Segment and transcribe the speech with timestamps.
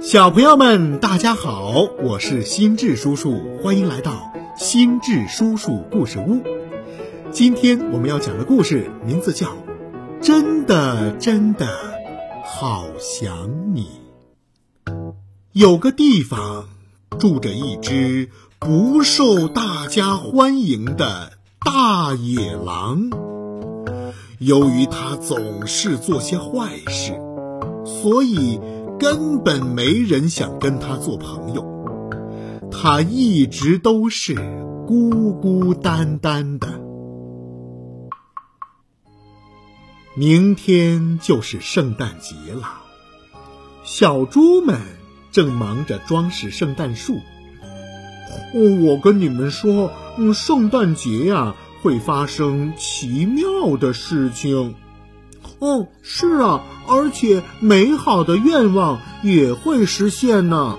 [0.00, 6.40] 小朋友们，大家好，我是心智叔叔，欢迎来到心智叔叔故事屋。
[7.32, 9.48] 今天我们要讲的故事名字叫
[10.22, 11.66] 《真的真的
[12.44, 13.88] 好想你》。
[15.50, 16.68] 有个地方
[17.18, 23.10] 住着一只不受大家欢迎的大野狼，
[24.38, 27.20] 由于它总是做些坏事，
[27.84, 28.60] 所以。
[28.98, 31.64] 根本没人想跟他做朋友，
[32.70, 34.34] 他一直都是
[34.86, 36.80] 孤孤单单的。
[40.14, 42.82] 明天就是圣诞节了，
[43.84, 44.80] 小猪们
[45.30, 47.18] 正忙着装饰圣诞树。
[48.52, 49.92] 我跟你们说，
[50.34, 54.74] 圣诞节呀，会发生奇妙的事情。
[55.58, 60.78] 哦，是啊，而且美好的愿望也会实现呢。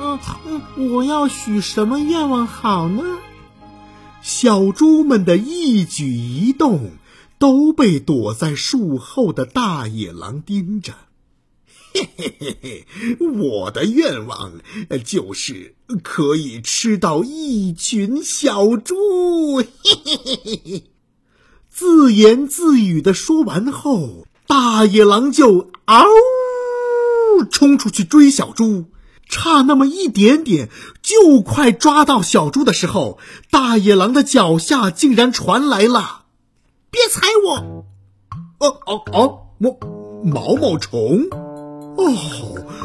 [0.00, 3.02] 嗯嗯，我要许什么愿望好呢？
[4.22, 6.92] 小猪们的一举一动
[7.38, 10.94] 都被躲在树后的大野狼盯着。
[11.92, 12.86] 嘿嘿嘿嘿，
[13.20, 14.54] 我的愿望
[15.04, 19.58] 就是可以吃到一群小猪。
[19.58, 20.84] 嘿嘿嘿嘿嘿。
[21.76, 26.06] 自言自语的说完后，大野狼就嗷，
[27.50, 28.84] 冲出去追小猪，
[29.28, 30.68] 差那么一点点，
[31.02, 33.18] 就快抓到小猪的时候，
[33.50, 36.26] 大野狼的脚下竟然传来了
[36.92, 37.84] “别踩我！”
[38.64, 39.76] 哦哦哦，毛
[40.22, 41.24] 毛毛虫！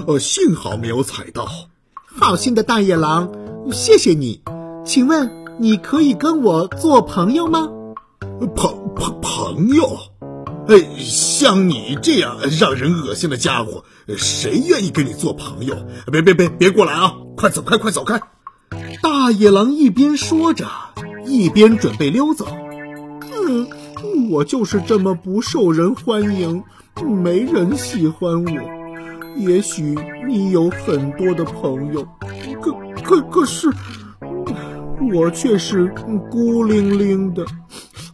[0.08, 1.48] 哦，幸好没有踩到。
[2.08, 3.32] 好心的大野狼，
[3.72, 4.42] 谢谢你。
[4.84, 7.70] 请问你可以跟我做朋友吗？
[8.48, 9.98] 朋朋朋友，
[10.68, 13.84] 哎，像你这样让人恶心的家伙，
[14.18, 15.76] 谁愿意跟你做朋友？
[16.12, 17.14] 别别别别过来啊！
[17.36, 18.20] 快走开，快走开！
[19.02, 20.66] 大野狼一边说着，
[21.26, 22.48] 一边准备溜走。
[23.48, 23.68] 嗯，
[24.30, 26.64] 我就是这么不受人欢迎，
[27.04, 28.80] 没人喜欢我。
[29.38, 29.98] 也许
[30.28, 32.06] 你有很多的朋友，
[32.62, 33.70] 可可可是，
[35.02, 35.88] 我却是
[36.30, 37.46] 孤零零的。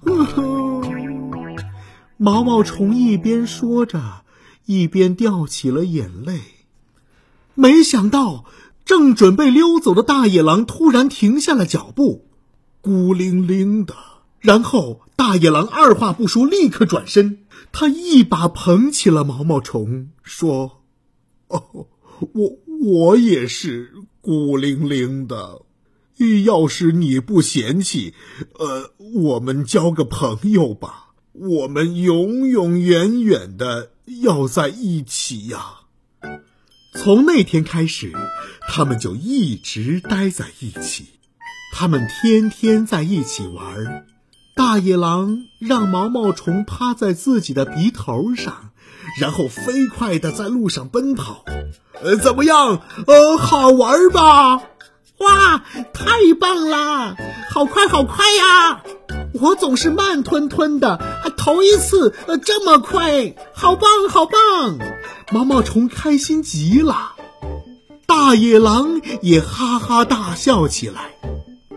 [2.18, 4.24] 毛毛虫一边说着，
[4.66, 6.40] 一边掉起了眼泪。
[7.54, 8.46] 没想到，
[8.86, 12.28] 正准备溜走的大野狼突然停下了脚步，
[12.82, 13.94] 孤零零的。
[14.40, 17.40] 然后，大野狼二话不说，立刻转身，
[17.72, 20.84] 他一把捧起了毛毛虫，说
[21.50, 21.88] ：“哦，
[22.34, 23.92] 我我也是
[24.22, 25.64] 孤零零的。”
[26.44, 28.14] 要是你不嫌弃，
[28.58, 31.08] 呃，我们交个朋友吧。
[31.34, 33.92] 我们永永远远的
[34.24, 35.82] 要在一起呀。
[36.94, 38.14] 从那天开始，
[38.70, 41.08] 他们就一直待在一起。
[41.74, 44.06] 他们天天在一起玩。
[44.56, 48.70] 大野狼让毛毛虫趴在自己的鼻头上，
[49.20, 51.44] 然后飞快的在路上奔跑。
[52.02, 52.82] 呃，怎么样？
[53.06, 54.62] 呃，好玩吧？
[55.20, 57.16] 哇，太棒啦！
[57.52, 58.82] 好快，好快呀！
[59.42, 64.78] 我总是慢吞吞的，还头一次呃这么快，好棒，好棒！
[65.32, 67.14] 毛毛虫开心极了，
[68.06, 71.16] 大野狼也哈哈大笑起来。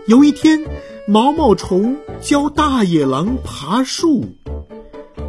[0.06, 0.66] 有一天，
[1.06, 4.36] 毛毛虫教大野狼爬树。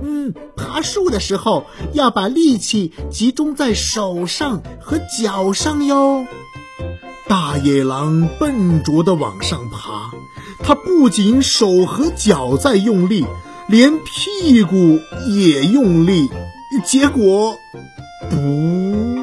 [0.02, 6.26] 嗯，爬树的时候要把力气集中在手上和脚上哟。
[7.30, 10.10] 大野狼笨拙地往上爬，
[10.64, 13.24] 它不仅手和脚在用力，
[13.68, 16.28] 连屁股也用力，
[16.84, 17.56] 结果，
[18.32, 19.16] 不，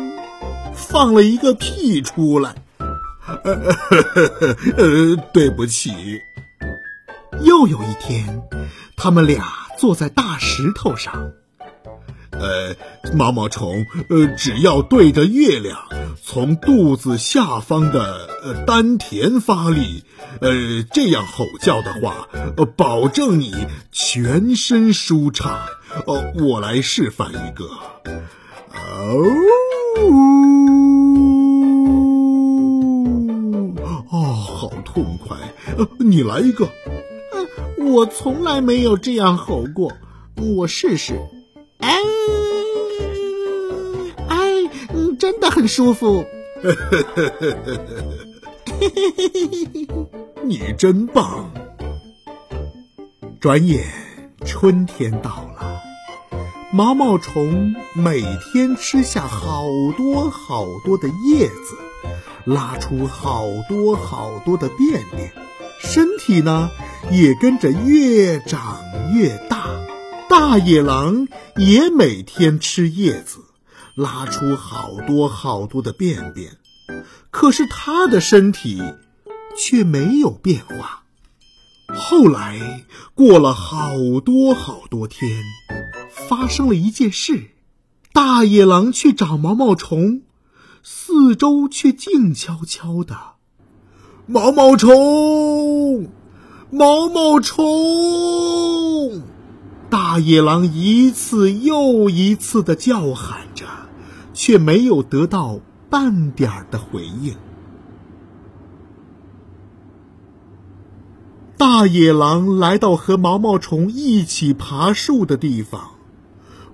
[0.72, 2.54] 放了一个屁出来。
[4.76, 5.92] 呃， 对不起。
[7.42, 8.40] 又有一天，
[8.96, 9.44] 他们俩
[9.76, 11.32] 坐在大石头上。
[12.30, 12.76] 呃，
[13.14, 15.76] 毛毛虫，呃，只要对着月亮，
[16.28, 20.02] 从肚子下方的呃丹田发力，
[20.40, 22.26] 呃，这样吼叫的话，
[22.56, 23.54] 呃，保证你
[23.92, 25.60] 全身舒畅。
[26.04, 27.66] 哦，我来示范一个。
[28.74, 29.22] 哦，
[34.10, 35.36] 哦，好痛快！
[35.78, 36.68] 呃，你来一个。
[37.78, 39.92] 嗯，我从来没有这样吼过，
[40.34, 41.20] 我试试。
[41.78, 41.96] 哎，
[45.56, 46.26] 很舒服。
[50.44, 51.50] 你真棒。
[53.40, 53.86] 转眼
[54.44, 55.80] 春天到了，
[56.72, 59.64] 毛毛虫每天吃下好
[59.96, 61.78] 多好多的叶子，
[62.44, 65.32] 拉出好多好多的便便，
[65.80, 66.70] 身体呢
[67.10, 68.82] 也跟着越长
[69.14, 69.70] 越大。
[70.28, 73.38] 大野狼也每天吃叶子，
[73.96, 76.52] 拉出好多好多的便便，
[77.30, 78.82] 可是他的身体
[79.58, 81.02] 却没有变化。
[81.88, 82.84] 后来
[83.14, 85.42] 过了好多好多天。
[86.28, 87.50] 发生了一件事，
[88.12, 90.22] 大野狼去找毛毛虫，
[90.82, 93.16] 四周却静悄悄的。
[94.26, 96.10] 毛毛虫，
[96.70, 99.22] 毛毛虫，
[99.88, 103.64] 大野狼一次又一次的叫喊着，
[104.36, 107.34] 却没有得到半点的回应。
[111.56, 115.92] 大野狼来到和毛毛虫一起爬树的地方。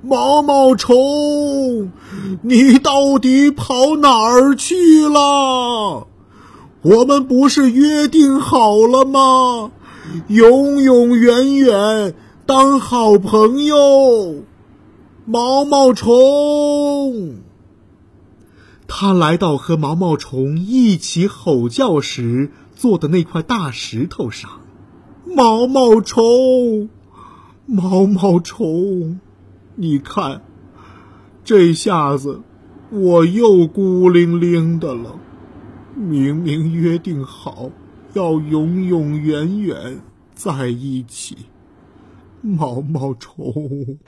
[0.02, 1.92] 毛毛虫，
[2.42, 6.08] 你到底跑哪儿去了？
[6.82, 9.70] 我们不是约定好了吗？
[10.26, 14.42] 永永远远当好朋友。
[15.24, 17.36] 毛毛虫，
[18.94, 24.60] 他来到和毛毛虫一起吼叫时坐的那块大石头上。
[25.24, 26.90] 毛毛虫，
[27.64, 29.18] 毛毛虫。
[29.76, 30.42] 你看，
[31.42, 32.42] 这下子
[32.90, 35.18] 我又孤零零的了。
[35.96, 37.70] 明明约定好
[38.12, 40.02] 要永永远远
[40.34, 41.38] 在一起，
[42.42, 43.98] 毛毛虫。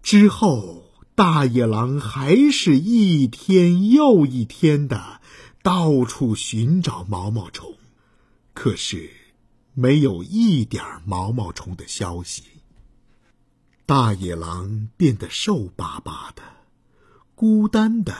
[0.00, 0.84] 之后，
[1.20, 5.20] 大野狼还是一天又一天的
[5.62, 7.74] 到处寻找毛毛虫，
[8.54, 9.10] 可是
[9.74, 12.44] 没有一点毛毛虫的消息。
[13.84, 16.42] 大野狼变得瘦巴巴的，
[17.34, 18.16] 孤单的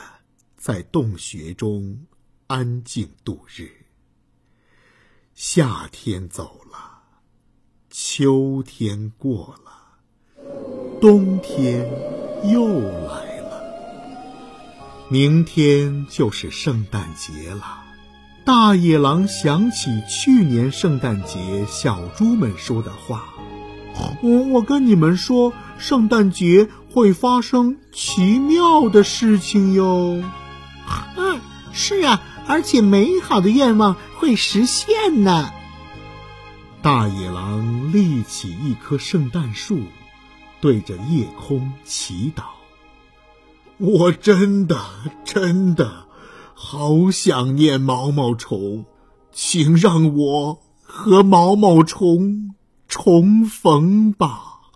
[0.58, 2.05] 在洞穴中
[2.49, 3.70] 安静度日。
[5.35, 7.00] 夏天走了，
[7.88, 11.88] 秋天过了，冬天
[12.45, 13.63] 又来了。
[15.09, 17.79] 明天就是圣诞节了。
[18.45, 23.25] 大野狼想起去年圣诞节小猪们说的话。
[24.23, 30.23] 我我跟你们说，圣诞节会发生奇妙的事情哟。
[31.17, 31.41] 嗯，
[31.73, 35.51] 是啊，而且美好的愿望会实现呢。
[36.81, 39.83] 大野狼立起一棵圣诞树，
[40.61, 42.45] 对着夜空祈祷。
[43.79, 44.79] 我真的
[45.25, 46.07] 真的
[46.55, 48.85] 好想念毛毛虫，
[49.33, 52.55] 请让我和毛毛虫。
[52.93, 54.73] 重逢吧。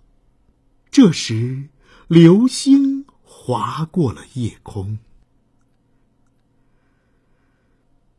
[0.89, 1.67] 这时，
[2.07, 4.99] 流星划过了夜空，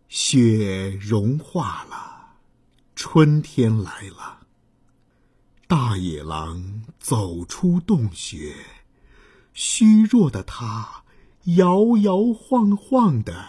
[0.06, 2.34] 雪融化了，
[2.94, 4.35] 春天来了。
[5.68, 8.54] 大野狼走出洞穴，
[9.52, 11.02] 虚弱的他
[11.56, 13.44] 摇摇晃晃的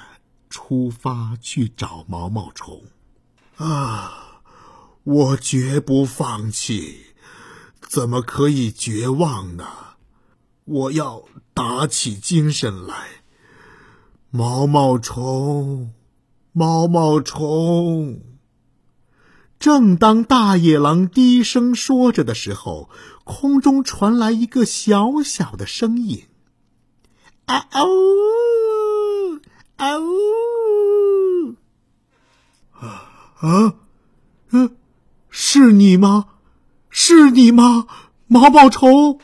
[0.50, 2.82] 出发去找毛毛虫。
[3.58, 4.42] 啊！
[5.04, 7.06] 我绝不放弃，
[7.82, 9.66] 怎么可以绝望呢？
[10.66, 11.24] 我要
[11.54, 13.22] 打起精神来。
[14.32, 15.94] 毛毛虫，
[16.52, 18.22] 毛毛虫。
[19.60, 22.90] 正当大野狼低声说着的时候，
[23.24, 26.26] 空中传来一个小小的声音
[27.48, 29.40] ：“啊呜，
[29.78, 31.56] 啊呜，
[32.72, 33.74] 啊啊，
[34.52, 34.76] 嗯。”
[35.30, 36.26] 是你吗？
[36.90, 37.86] 是你吗？
[38.26, 39.20] 毛毛虫。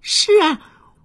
[0.00, 0.60] 是啊，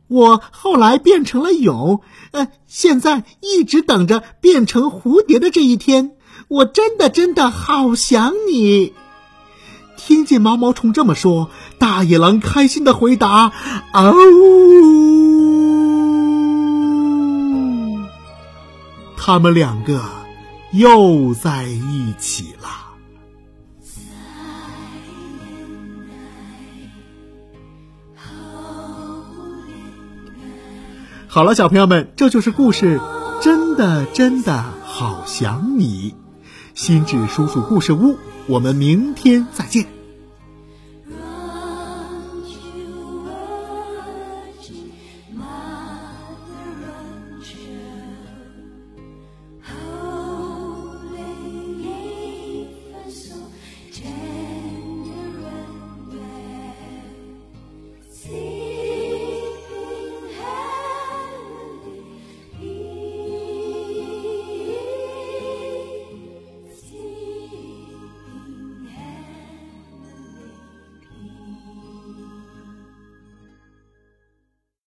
[0.07, 6.15] 我后来变成了蛹，呃，现在一直等着变成蝴蝶的这一天。
[6.47, 8.93] 我真的真的好想你。
[9.95, 13.53] 听见毛毛虫这么说，大野狼开心的回答
[13.93, 14.93] ：“啊呜！”
[19.15, 20.01] 他们两个
[20.73, 22.69] 又在一起了。
[31.27, 32.99] 好了，小朋友们，这就是故事，
[33.41, 36.13] 真的真的好想你，
[36.73, 40.02] 心智叔叔故事屋，我们明天再见。